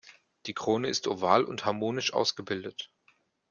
Die 0.47 0.55
Krone 0.55 0.87
ist 0.89 1.05
oval 1.07 1.43
und 1.43 1.63
harmonisch 1.65 2.11
ausgebildet. 2.11 2.89